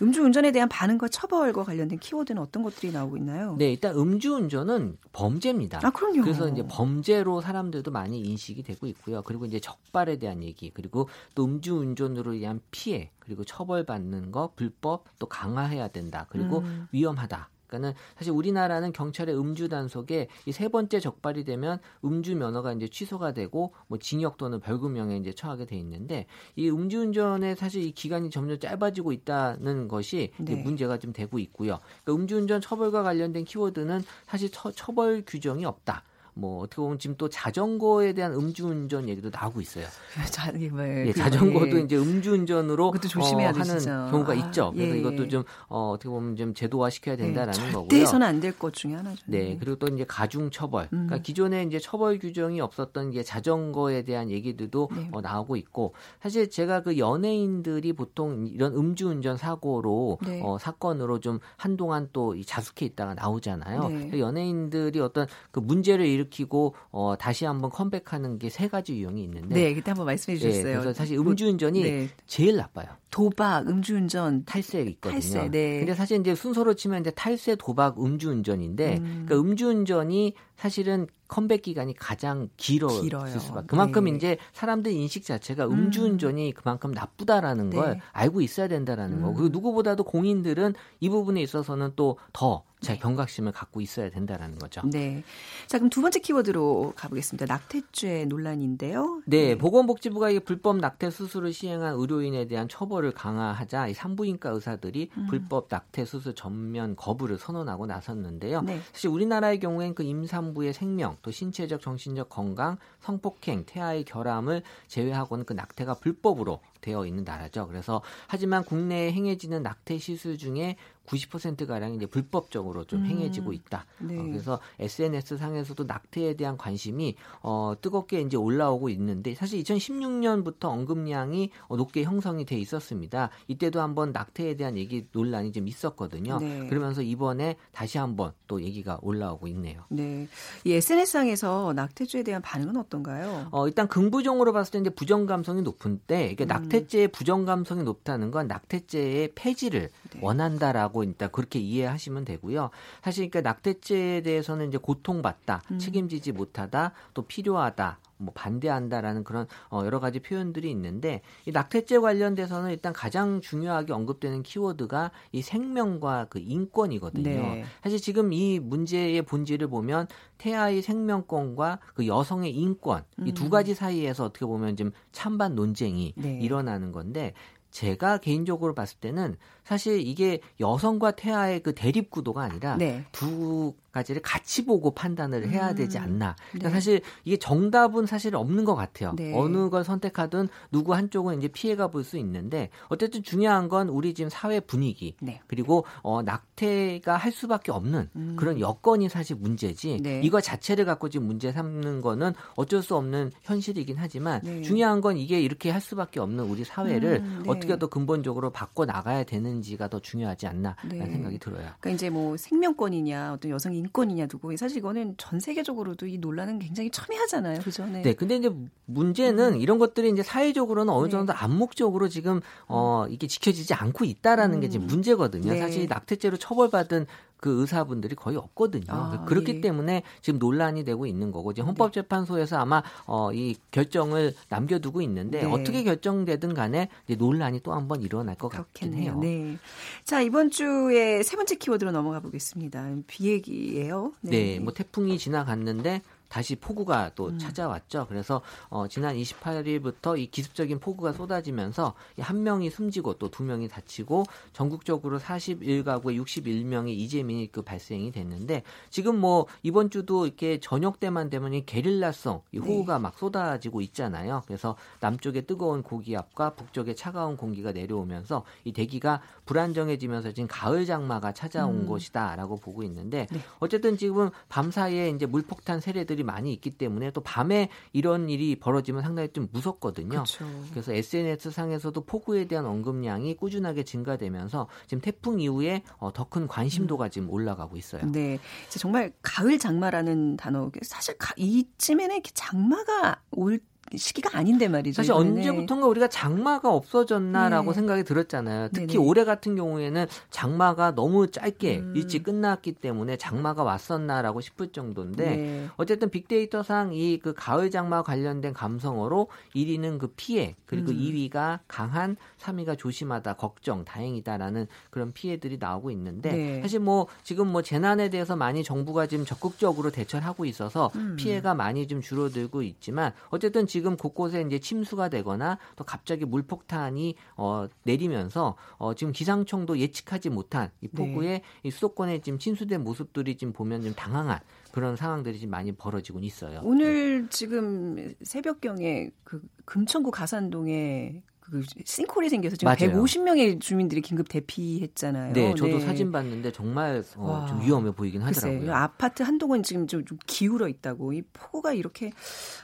[0.00, 3.56] 음주운전에 대한 반응과 처벌과 관련된 키워드는 어떤 것들이 나오고 있나요?
[3.58, 5.80] 네, 일단 음주운전은 범죄입니다.
[5.82, 6.22] 아, 그럼요.
[6.22, 9.22] 그래서 이제 범죄로 사람들도 많이 인식이 되고 있고요.
[9.22, 15.26] 그리고 이제 적발에 대한 얘기, 그리고 또 음주운전으로 인한 피해, 그리고 처벌받는 거, 불법 또
[15.26, 16.26] 강화해야 된다.
[16.30, 16.88] 그리고 음.
[16.92, 17.48] 위험하다.
[17.70, 23.32] 그러니까는 사실 우리나라는 경찰의 음주 단속에 이 세 번째 적발이 되면 음주 면허가 이제 취소가
[23.32, 28.58] 되고 뭐 징역 또는 벌금형에 이제 처하게 돼 있는데 이 음주운전에 사실 이 기간이 점점
[28.58, 30.56] 짧아지고 있다는 것이 네.
[30.56, 31.78] 문제가 좀 되고 있고요.
[32.04, 36.02] 그러니까 음주운전 처벌과 관련된 키워드는 사실 처, 처벌 규정이 없다.
[36.34, 39.86] 뭐 어떻게 보면 지금 또 자전거에 대한 음주운전 얘기도 나오고 있어요.
[40.30, 41.82] 자, 뭐, 예, 자전거도 예.
[41.82, 44.08] 이제 음주운전으로 그것도 조심해야 어, 하는 진짜.
[44.10, 44.72] 경우가 아, 있죠.
[44.74, 47.88] 그래서 예, 이것도 좀 어, 어떻게 보면 좀 제도화 시켜야 예, 된다라는 네, 거고요.
[47.88, 49.22] 절대 해서는 안 될 것 중에 하나죠.
[49.26, 50.84] 네, 그리고 또 이제 가중 처벌.
[50.92, 51.06] 음.
[51.06, 55.08] 그러니까 기존에 이제 처벌 규정이 없었던 게 자전거에 대한 얘기들도 네.
[55.12, 60.40] 어, 나오고 있고 사실 제가 그 연예인들이 보통 이런 음주운전 사고로 네.
[60.42, 63.88] 어, 사건으로 좀 한동안 또 자숙해 있다가 나오잖아요.
[63.88, 64.18] 네.
[64.18, 69.54] 연예인들이 어떤 그 문제를 일으 키고 어, 다시 한번 컴백하는 게 세 가지 유형이 있는데.
[69.54, 70.64] 네, 그때 한번 말씀해 네, 주셨어요.
[70.64, 72.08] 네, 그래서 사실 음주운전이 네.
[72.26, 72.88] 제일 나빠요.
[73.10, 75.20] 도박, 음주운전, 탈세 있거든요.
[75.20, 75.78] 탈세, 네.
[75.78, 79.24] 근데 사실 이제 순서로 치면 이제 탈세, 도박, 음주운전인데, 음.
[79.26, 83.38] 그러니까 음주운전이 사실은 컴백 기간이 가장 길어 길어요.
[83.38, 83.68] 수밖에.
[83.68, 84.10] 그만큼 네.
[84.10, 85.72] 이제 사람들 인식 자체가 음.
[85.72, 86.52] 음주운전이 음.
[86.54, 87.76] 그만큼 나쁘다라는 네.
[87.76, 89.22] 걸 알고 있어야 된다라는 음.
[89.22, 89.32] 거.
[89.32, 92.98] 그리고 누구보다도 공인들은 이 부분에 있어서는 또더 제 네.
[92.98, 94.80] 경각심을 갖고 있어야 된다라는 거죠.
[94.86, 95.22] 네.
[95.66, 97.44] 자, 그럼 두 번째 키워드로 가보겠습니다.
[97.46, 99.22] 낙태죄 논란인데요.
[99.26, 99.58] 네, 네.
[99.58, 105.26] 보건복지부가 이 불법 낙태 수술을 시행한 의료인에 대한 처벌을 강화하자 이 산부인과 의사들이 음.
[105.28, 108.62] 불법 낙태 수술 전면 거부를 선언하고 나섰는데요.
[108.62, 108.80] 네.
[108.92, 115.44] 사실 우리나라의 경우엔 그 임산부 의 생명, 또 신체적 정신적 건강, 성폭행, 태아의 결함을 제외하고는
[115.44, 117.66] 그 낙태가 불법으로 되어 있는 나라죠.
[117.66, 120.76] 그래서 하지만 국내에 행해지는 낙태 시술 중에
[121.10, 123.06] 90% 가량 이제 불법적으로 좀 음.
[123.06, 123.84] 행해지고 있다.
[123.98, 124.18] 네.
[124.18, 131.50] 어, 그래서 SNS 상에서도 낙태에 대한 관심이 어, 뜨겁게 이제 올라오고 있는데 사실 2016년부터 언급량이
[131.68, 133.30] 어, 높게 형성이 돼 있었습니다.
[133.48, 136.38] 이때도 한번 낙태에 대한 얘기 논란이 좀 있었거든요.
[136.38, 136.68] 네.
[136.68, 139.84] 그러면서 이번에 다시 한번 또 얘기가 올라오고 있네요.
[139.88, 140.28] 네.
[140.64, 143.48] 이 SNS 상에서 낙태죄에 대한 반응은 어떤가요?
[143.50, 146.48] 어, 일단 긍부정으로 봤을 때 이제 부정 감성이 높은데 이게 음.
[146.70, 150.20] 낙태죄의 부정 감성이 높다는 건 낙태죄의 폐지를 네.
[150.22, 152.70] 원한다라고 있다 그렇게 이해하시면 되고요.
[153.02, 155.78] 사실 그러니까 낙태죄에 대해서는 이제 고통받다, 음.
[155.78, 157.98] 책임지지 못하다, 또 필요하다.
[158.20, 164.42] 뭐 반대한다라는 그런 어 여러 가지 표현들이 있는데 이 낙태죄 관련돼서는 일단 가장 중요하게 언급되는
[164.42, 167.24] 키워드가 이 생명과 그 인권이거든요.
[167.24, 167.64] 네.
[167.82, 170.06] 사실 지금 이 문제의 본질을 보면
[170.38, 173.26] 태아의 생명권과 그 여성의 인권 음.
[173.26, 176.38] 이두 가지 사이에서 어떻게 보면 좀 찬반 논쟁이 네.
[176.40, 177.34] 일어나는 건데
[177.70, 183.04] 제가 개인적으로 봤을 때는 사실 이게 여성과 태아의 그 대립 구도가 아니라 네.
[183.12, 186.02] 두 가지를 같이 보고 판단을 해야 되지 음.
[186.02, 186.36] 않나.
[186.50, 186.74] 그러니까 네.
[186.74, 189.14] 사실 이게 정답은 사실 없는 것 같아요.
[189.16, 189.32] 네.
[189.34, 194.30] 어느 걸 선택하든 누구 한쪽은 이제 피해가 볼 수 있는데 어쨌든 중요한 건 우리 지금
[194.30, 195.40] 사회 분위기 네.
[195.48, 198.36] 그리고 어, 낙태가 할 수밖에 없는 음.
[198.38, 199.98] 그런 여건이 사실 문제지.
[200.02, 200.20] 네.
[200.24, 204.62] 이거 자체를 갖고 지금 문제 삼는 거는 어쩔 수 없는 현실이긴 하지만 네.
[204.62, 207.50] 중요한 건 이게 이렇게 할 수밖에 없는 우리 사회를 음, 네.
[207.50, 211.62] 어떻게 더 근본적으로 바꿔 나가야 되는 지가 더 중요하지 않나라는 생각이 들어요.
[211.80, 216.90] 그러니까 이제 뭐 생명권이냐 어떤 여성 인권이냐 두고 사실 이거는 전 세계적으로도 이 논란은 굉장히
[216.90, 217.60] 첨예하잖아요.
[217.60, 217.86] 그죠?
[217.86, 218.02] 네.
[218.02, 218.14] 네.
[218.14, 218.50] 근데 이제
[218.86, 219.60] 문제는 음.
[219.60, 221.10] 이런 것들이 이제 사회적으로는 어느 네.
[221.10, 221.38] 정도 네.
[221.38, 224.60] 암묵적으로 지금 어 이게 지켜지지 않고 있다라는 음.
[224.60, 225.52] 게 지금 문제거든요.
[225.52, 225.58] 네.
[225.58, 227.06] 사실 낙태죄로 처벌받은
[227.40, 228.84] 그 의사분들이 거의 없거든요.
[228.88, 229.60] 아, 그렇기 예.
[229.60, 231.66] 때문에 지금 논란이 되고 있는 거고 지금 네.
[231.68, 235.46] 헌법재판소에서 아마 어, 이 결정을 남겨두고 있는데 네.
[235.50, 239.14] 어떻게 결정되든 간에 논란이 또 한 번 일어날 것 그렇겠네요.
[239.14, 239.48] 같긴 해요.
[239.52, 239.58] 네.
[240.04, 242.88] 자 이번 주에 세 번째 키워드로 넘어가 보겠습니다.
[243.06, 244.12] 비 얘기예요.
[244.20, 244.30] 네.
[244.30, 247.38] 네, 뭐 태풍이 지나갔는데 다시 폭우가 또 음.
[247.38, 248.06] 찾아왔죠.
[248.08, 254.24] 그래서 어, 지난 28일부터 이 기습적인 폭우가 쏟아지면서 한 명이 숨지고 또 두 명이 다치고
[254.52, 261.54] 전국적으로 41가구에 61명의 이재민이 그 발생이 됐는데 지금 뭐 이번 주도 이렇게 저녁 때만 되면
[261.54, 262.66] 이 게릴라성 이 네.
[262.66, 263.02] 호우가 네.
[263.02, 264.42] 막 쏟아지고 있잖아요.
[264.46, 271.82] 그래서 남쪽에 뜨거운 고기압과 북쪽에 차가운 공기가 내려오면서 이 대기가 불안정해지면서 지금 가을 장마가 찾아온
[271.82, 271.86] 음.
[271.86, 273.40] 것이다라고 보고 있는데 네.
[273.60, 278.56] 어쨌든 지금 밤 사이에 이제 물폭탄 세례들이 것들이 많이 있기 때문에 또 밤에 이런 일이
[278.56, 280.22] 벌어지면 상당히 좀 무섭거든요.
[280.22, 280.44] 그쵸.
[280.70, 287.10] 그래서 SNS 상에서도 폭우에 대한 언급량이 꾸준하게 증가되면서 지금 태풍 이후에 어, 더큰 관심도가 음.
[287.10, 288.04] 지금 올라가고 있어요.
[288.06, 293.60] 네, 정말 가을 장마라는 단어 사실 이쯤에는 이렇게 장마가 올
[293.96, 294.96] 시기가 아닌데 말이죠.
[294.96, 297.74] 사실 언제부턴가 우리가 장마가 없어졌나라고 네.
[297.74, 298.68] 생각이 들었잖아요.
[298.72, 298.98] 특히 네네.
[298.98, 301.92] 올해 같은 경우에는 장마가 너무 짧게 음.
[301.96, 305.68] 일찍 끝났기 때문에 장마가 왔었나라고 싶을 정도인데 네.
[305.76, 310.98] 어쨌든 빅데이터상 이 그 가을 장마 관련된 감성어로 1위는 그 피해 그리고 음.
[310.98, 316.62] 2위가 강한 3위가 조심하다 걱정 다행이다라는 그런 피해들이 나오고 있는데 네.
[316.62, 321.16] 사실 뭐 지금 뭐 재난에 대해서 많이 정부가 지금 적극적으로 대처를 하고 있어서 음.
[321.16, 327.14] 피해가 많이 좀 줄어들고 있지만 어쨌든 지금 지금 곳곳에 이제 침수가 되거나 또 갑자기 물폭탄이
[327.38, 330.92] 어, 내리면서 어, 지금 기상청도 예측하지 못한 이 네.
[330.92, 331.42] 폭우에 네.
[331.62, 334.40] 이 수도권에 지금 침수된 모습들이 지금 보면 좀 당황한
[334.70, 336.60] 그런 상황들이 지금 많이 벌어지고 있어요.
[336.62, 337.28] 오늘 네.
[337.30, 343.02] 지금 새벽경에 그 금천구 가산동에 그 싱크홀이 생겨서 지금 맞아요.
[343.02, 345.32] 150명의 주민들이 긴급 대피했잖아요.
[345.32, 345.80] 네, 저도 네.
[345.80, 348.58] 사진 봤는데 정말 어, 좀 위험해 보이긴 하더라고요.
[348.60, 348.74] 글쎄요.
[348.74, 352.12] 아파트 한 동은 지금 좀, 좀, 기울어 있다고 이 폭우가 이렇게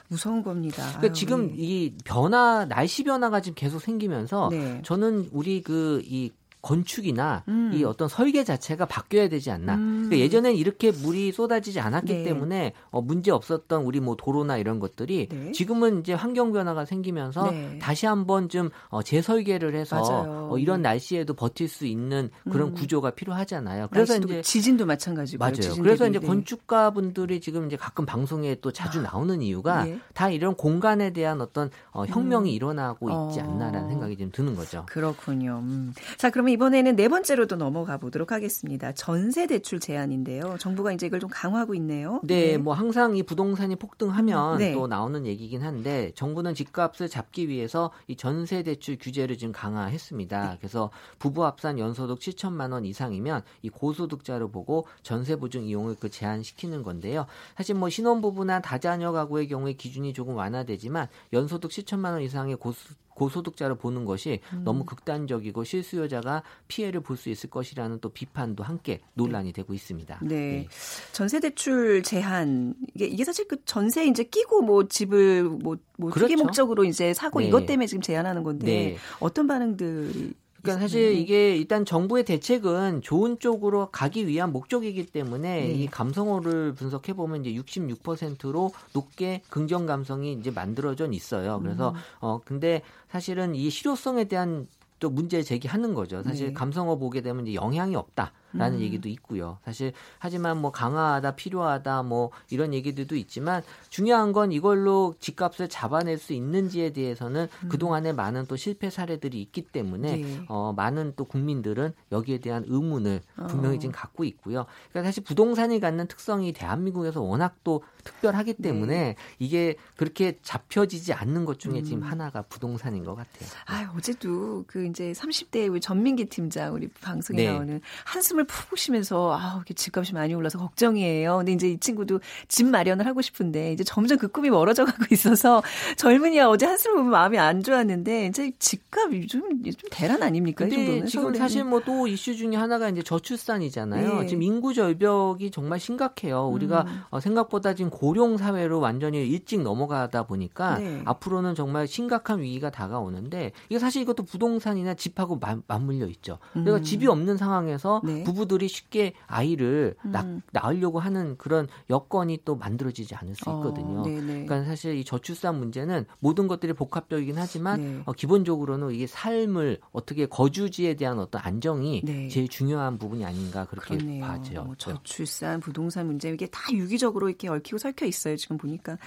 [0.07, 0.83] 무서운 겁니다.
[0.97, 1.53] 그러니까 지금 네.
[1.57, 4.81] 이 변화 날씨 변화가 지금 계속 생기면서 네.
[4.83, 6.31] 저는 우리 그이
[6.67, 7.71] 건축이나 음.
[7.73, 9.75] 이 어떤 설계 자체가 바뀌어야 되지 않나.
[9.75, 10.03] 음.
[10.05, 12.23] 그러니까 예전엔 이렇게 물이 쏟아지지 않았기 네.
[12.23, 15.51] 때문에 어, 문제 없었던 우리 뭐 도로나 이런 것들이 네.
[15.53, 17.79] 지금은 이제 환경 변화가 생기면서 네.
[17.81, 22.73] 다시 한번 좀 어, 재설계를 해서 어, 이런 날씨에도 버틸 수 있는 그런 음.
[22.73, 23.87] 구조가 필요하잖아요.
[23.89, 25.81] 그래서 이제 지진도 마찬가지고 맞아요.
[25.81, 29.03] 그래서 이제 건축가 분들이 지금 이제 가끔 방송에 또 자주 아.
[29.03, 29.99] 나오는 이유가 네.
[30.13, 32.53] 다 이런 공간에 대한 어떤 어, 혁명이 음.
[32.53, 33.89] 일어나고 있지 않나라는 어.
[33.89, 34.85] 생각이 좀 드는 거죠.
[34.89, 35.59] 그렇군요.
[35.63, 35.93] 음.
[36.17, 38.91] 자, 그러면 이번에는 네 번째로 도 넘어가 보도록 하겠습니다.
[38.91, 40.57] 전세 대출 제한인데요.
[40.59, 42.19] 정부가 이제 이걸 좀 강화하고 있네요.
[42.23, 42.57] 네, 네.
[42.57, 44.73] 뭐 항상 이 부동산이 폭등하면 네.
[44.73, 50.49] 또 나오는 얘기긴 한데 정부는 집값을 잡기 위해서 이 전세 대출 규제를 지금 강화했습니다.
[50.49, 50.57] 네.
[50.57, 50.89] 그래서
[51.19, 57.27] 부부 합산 연소득 7천만 원 이상이면 이 고소득자로 보고 전세 보증 이용을 그 제한시키는 건데요.
[57.55, 62.79] 사실 뭐 신혼부부나 다자녀 가구의 경우에 기준이 조금 완화되지만 연소득 7천만 원 이상의 고소
[63.17, 64.61] 고소득자로 보는 것이 음.
[64.63, 70.19] 너무 극단적이고 실수요자가 피해를 볼 수 있을 것이라는 또 비판도 함께 논란이 되고 있습니다.
[70.21, 70.35] 네.
[70.35, 70.67] 네.
[71.11, 76.27] 전세 대출 제한 이게 이게 사실 그 전세 이제 끼고 뭐 집을 뭐, 뭐 그렇죠.
[76.27, 77.47] 투기 목적으로 이제 사고 네.
[77.47, 78.97] 이것 때문에 지금 제한하는 건데 네.
[79.19, 85.71] 어떤 반응들이 그러니까 사실 이게 일단 정부의 대책은 좋은 쪽으로 가기 위한 목적이기 때문에 네.
[85.71, 91.59] 이 감성어를 분석해 보면 이제 66%로 높게 긍정 감성이 이제 만들어져 있어요.
[91.61, 91.95] 그래서 음.
[92.19, 94.67] 어 근데 사실은 이 실효성에 대한
[94.99, 96.23] 또 문제 제기하는 거죠.
[96.23, 96.53] 사실 네.
[96.53, 98.33] 감성어 보게 되면 이제 영향이 없다.
[98.53, 98.81] 라는 음.
[98.81, 99.57] 얘기도 있고요.
[99.65, 106.33] 사실 하지만 뭐 강화하다 필요하다 뭐 이런 얘기들도 있지만 중요한 건 이걸로 집값을 잡아낼 수
[106.33, 107.69] 있는지에 대해서는 음.
[107.69, 110.41] 그동안에 많은 또 실패 사례들이 있기 때문에 네.
[110.47, 113.79] 어 많은 또 국민들은 여기에 대한 의문을 분명히 어.
[113.79, 114.65] 지금 갖고 있고요.
[114.89, 118.69] 그러니까 사실 부동산이 갖는 특성이 대한민국에서 워낙 또 특별하기 네.
[118.69, 119.15] 때문에 네.
[119.39, 121.83] 이게 그렇게 잡혀지지 않는 것 중에 음.
[121.83, 123.49] 지금 하나가 부동산인 것 같아요.
[123.65, 127.51] 아, 어제도 그 이제 30대 우리 전민기 팀장 우리 방송에 네.
[127.51, 131.37] 나오는 한숨 숨을 푹 쉬면서 아, 이렇게 집값이 많이 올라서 걱정이에요.
[131.37, 135.63] 근데 이제 이 친구도 집 마련을 하고 싶은데 이제 점점 그 꿈이 멀어져 가고 있어서
[135.97, 140.65] 젊은이야 어제 한숨을 보면 마음이 안 좋았는데 이제 집값이 좀, 좀 대란 아닙니까?
[140.65, 141.39] 근데 지금 서울에는.
[141.39, 144.21] 사실 뭐 또 이슈 중에 하나가 이제 저출산이잖아요.
[144.21, 144.27] 네.
[144.27, 146.47] 지금 인구 절벽이 정말 심각해요.
[146.47, 147.01] 우리가 음.
[147.11, 151.01] 어, 생각보다 지금 고령 사회로 완전히 일찍 넘어가다 보니까 네.
[151.05, 156.39] 앞으로는 정말 심각한 위기가 다가오는데 이게 사실 이것도 부동산이나 집하고 마, 맞물려 있죠.
[156.57, 156.65] 음.
[156.65, 158.23] 내가 집이 없는 상황에서 네.
[158.27, 160.11] 부부들이 쉽게 아이를 음.
[160.11, 164.01] 낳, 낳으려고 하는 그런 여건이 또 만들어지지 않을 수 어, 있거든요.
[164.01, 168.01] 어, 그러니까 사실 이 저출산 문제는 모든 것들이 복합적이긴 하지만 네.
[168.05, 172.27] 어, 기본적으로는 이게 삶을 어떻게 거주지에 대한 어떤 안정이 네.
[172.27, 174.25] 제일 중요한 부분이 아닌가 그렇게 그렇네요.
[174.25, 174.63] 봐죠.
[174.63, 178.35] 뭐 저출산, 부동산 문제 이게 다 유기적으로 이렇게 얽히고 설켜 있어요.
[178.35, 178.97] 지금 보니까.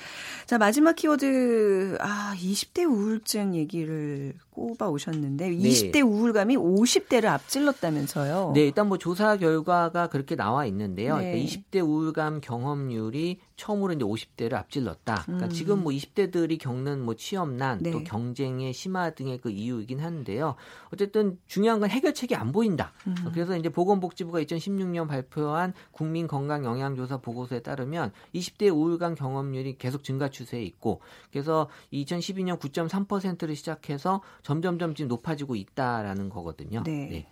[0.46, 5.56] 자 마지막 키워드 아 20대 우울증 얘기를 꼽아 오셨는데 네.
[5.56, 8.52] 20대 우울감이 50대를 앞질렀다면서요.
[8.54, 11.16] 네, 일단 뭐 조사 결과가 그렇게 나와 있는데요.
[11.16, 11.32] 네.
[11.32, 15.24] 그러니까 20대 우울감 경험률이 처음으로 이제 50대를 앞질렀다.
[15.26, 15.50] 그러니까 음.
[15.50, 17.90] 지금 뭐 20대들이 겪는 뭐 취업난 네.
[17.90, 20.54] 또 경쟁의 심화 등의 그 이유이긴 한데요.
[20.92, 22.92] 어쨌든 중요한 건 해결책이 안 보인다.
[23.06, 23.14] 음.
[23.32, 30.04] 그래서 이제 보건복지부가 2016년 발표한 국민 건강 영양 조사 보고서에 따르면 20대 우울감 경험률이 계속
[30.04, 36.82] 증가 추세에 있고 그래서 2012년 9.3%를 시작해서 점점점 지금 높아지고 있다라는 거거든요.
[36.84, 37.08] 네.
[37.10, 37.26] 네.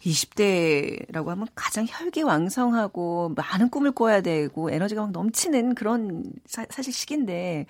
[0.00, 7.66] 20대라고 하면 가장 혈기왕성하고 많은 꿈을 꿔야 되고 에너지가 막 넘치는 그런 사, 실 시기인데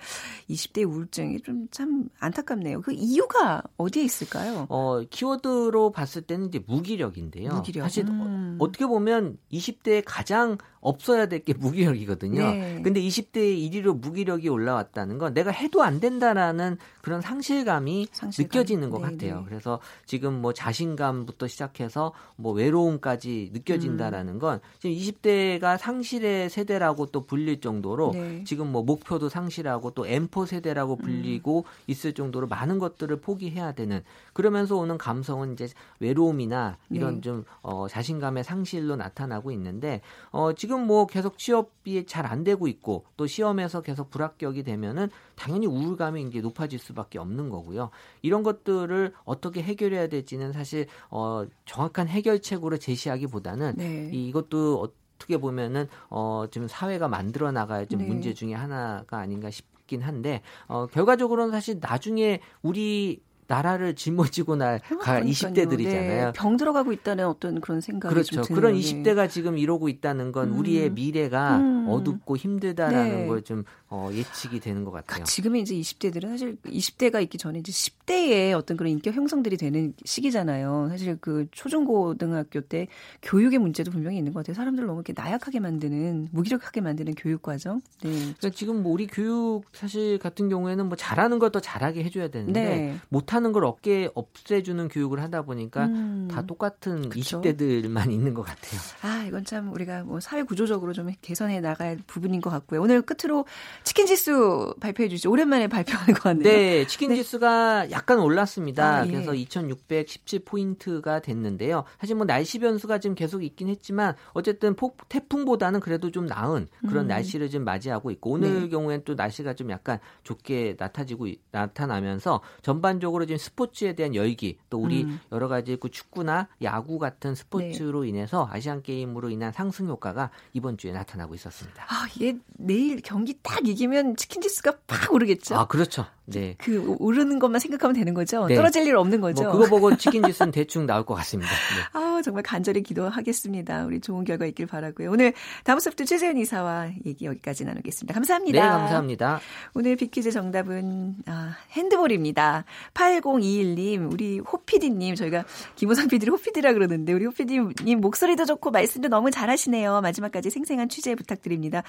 [0.49, 2.81] 20대 우울증이 좀 참 안타깝네요.
[2.81, 4.65] 그 이유가 어디에 있을까요?
[4.69, 7.53] 어, 키워드로 봤을 때는 이제 무기력인데요.
[7.53, 7.83] 무기력.
[7.83, 8.57] 사실 음.
[8.59, 12.39] 어, 떻게 보면 20대에 가장 없어야 될 게 무기력이거든요.
[12.39, 12.81] 네.
[12.83, 18.47] 근데 20대 1위로 무기력이 올라왔다는 건 내가 해도 안 된다라는 그런 상실감이 상실감.
[18.47, 19.39] 느껴지는 것 네, 같아요.
[19.39, 19.45] 네.
[19.47, 27.59] 그래서 지금 뭐 자신감부터 시작해서 뭐 외로움까지 느껴진다라는 건 지금 20대가 상실의 세대라고 또 불릴
[27.59, 28.43] 정도 로 네.
[28.45, 31.83] 지금 뭐 목표도 상실하고 또 엠포 세대라고 불리고 음.
[31.87, 34.01] 있을 정도로 많은 것들을 포기해야 되는
[34.33, 35.67] 그러면서 오는 감성은 이제
[35.99, 37.21] 외로움이나 이런 네.
[37.21, 43.03] 좀 어, 자신감의 상실로 나타나고 있는데 어, 지금 뭐 계속 취업이 잘 안 되고 있고
[43.17, 47.89] 또 시험에서 계속 불합격이 되면은 당연히 우울감이 이제 높아질 수밖에 없는 거고요.
[48.21, 54.09] 이런 것들을 어떻게 해결해야 될지는 사실 어, 정확한 해결책으로 제시하기보다는 네.
[54.13, 58.05] 이것도 어떻게 보면은 어, 지금 사회가 만들어 나가야 좀 네.
[58.07, 65.83] 문제 중에 하나가 아닌가 싶긴 한데 어, 결과적으로는 사실 나중에 우리 나라를 짊어지고 날 20대들이잖아요.
[65.83, 68.41] 네, 병 들어가고 있다는 어떤 그런 생각이 그렇죠.
[68.43, 70.57] 그런 20대가 지금 이러고 있다는 건 음.
[70.57, 71.85] 우리의 미래가 음.
[71.89, 73.27] 어둡고 힘들다라는 네.
[73.27, 75.23] 걸좀 어, 예측이 되는 것 같아요.
[75.23, 80.87] 지금의 이제 20대들은 사실 20대가 있기 전에 이제 10대의 어떤 그런 인격 형성들이 되는 시기잖아요.
[80.89, 82.87] 사실 그 초중고등학교 때
[83.21, 84.55] 교육의 문제도 분명히 있는 것 같아요.
[84.55, 87.81] 사람들 너무 이렇게 나약하게 만드는 무기력하게 만드는 교육 과정.
[88.01, 88.09] 네.
[88.11, 92.63] 그러니까 지금 뭐 우리 교육 사실 같은 경우에는 뭐 잘하는 걸 더 잘하게 해줘야 되는데
[92.63, 92.97] 네.
[93.09, 96.29] 못하는 걸 어깨 없애주는 교육을 하다 보니까 음.
[96.31, 97.41] 다 똑같은 그쵸?
[97.41, 98.79] 20대들만 있는 것 같아요.
[99.01, 102.81] 아 이건 참 우리가 뭐 사회 구조적으로 좀 개선해 나갈 부분인 것 같고요.
[102.81, 103.45] 오늘 끝으로
[103.83, 105.31] 치킨 지수 발표해 주시죠.
[105.31, 106.43] 오랜만에 발표하는 것 같네요.
[106.43, 107.15] 네, 치킨 네.
[107.15, 109.01] 지수가 약간 올랐습니다.
[109.01, 109.11] 아, 예.
[109.11, 111.83] 그래서 2,617포인트가 됐는데요.
[111.99, 117.05] 사실 뭐 날씨 변수가 지금 계속 있긴 했지만 어쨌든 폭, 태풍보다는 그래도 좀 나은 그런
[117.05, 117.07] 음.
[117.07, 118.69] 날씨를 좀 맞이하고 있고 오늘 네.
[118.69, 125.03] 경우에는 또 날씨가 좀 약간 좋게 나타지고 나타나면서 전반적으로 지금 스포츠에 대한 열기 또 우리
[125.03, 125.19] 음.
[125.31, 128.09] 여러 가지 그 축구나 야구 같은 스포츠로 네.
[128.09, 131.83] 인해서 아시안 게임으로 인한 상승 효과가 이번 주에 나타나고 있었습니다.
[131.89, 135.55] 아, 이게 내일 경기 딱 이기면 치킨 지수가 팍 오르겠죠.
[135.55, 136.05] 아, 그렇죠.
[136.25, 136.55] 네.
[136.59, 138.45] 그 오르는 것만 생각하면 되는 거죠.
[138.45, 138.55] 네.
[138.55, 139.43] 떨어질 일 없는 거죠.
[139.43, 141.51] 뭐 그거 보고 치킨 지수는 대충 나올 것 같습니다.
[141.51, 141.83] 네.
[141.99, 143.85] 아, 정말 간절히 기도하겠습니다.
[143.85, 145.11] 우리 좋은 결과 있길 바라고요.
[145.11, 148.13] 오늘 다음 소프트 최재현 이사와 얘기 여기까지 나누겠습니다.
[148.13, 148.61] 감사합니다.
[148.61, 149.41] 네, 감사합니다.
[149.73, 152.65] 오늘 빅퀴즈 정답은 아, 핸드볼입니다.
[152.93, 155.43] 8021님, 우리 호피디님, 저희가
[155.75, 160.01] 김호상 PD를 호피디라 그러는데 우리 호피디님 목소리도 좋고 말씀도 너무 잘하시네요.
[160.01, 161.83] 마지막까지 생생한 취재 부탁드립니다.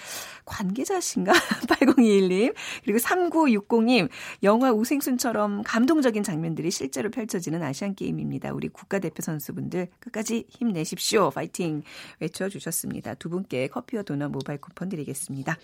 [0.44, 1.32] 관계자신가?
[1.72, 2.54] 8021님.
[2.84, 4.08] 그리고 3960님.
[4.42, 8.52] 영화 우생순처럼 감동적인 장면들이 실제로 펼쳐지는 아시안 게임입니다.
[8.52, 11.30] 우리 국가대표 선수분들 끝까지 힘내십시오.
[11.30, 11.82] 파이팅
[12.20, 13.14] 외쳐주셨습니다.
[13.14, 15.56] 두 분께 커피와 도넛 모바일 쿠폰 드리겠습니다.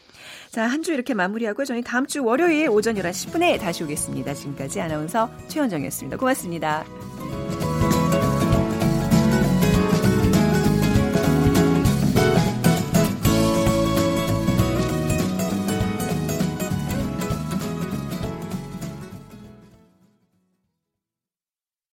[0.50, 4.32] 자, 한 주 이렇게 마무리하고 저희 다음 주 월요일 오전 11시 10분에 다시 오겠습니다.
[4.32, 6.16] 지금까지 아나운서 최현정이었습니다.
[6.16, 6.84] 고맙습니다.